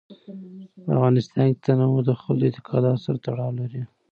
په 0.83 0.87
افغانستان 0.97 1.47
کې 1.53 1.61
تنوع 1.65 1.99
د 2.05 2.11
خلکو 2.21 2.39
د 2.41 2.43
اعتقاداتو 2.49 3.03
سره 3.05 3.17
تړاو 3.25 3.57
لري. 3.59 3.81